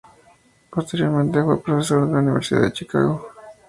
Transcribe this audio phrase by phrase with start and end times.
[0.71, 3.31] Posteriormente, fue profesor de la Universidad de Chicago.